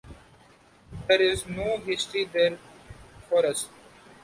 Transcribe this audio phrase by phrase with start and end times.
[1.07, 2.57] There is no history there
[3.29, 3.69] for us.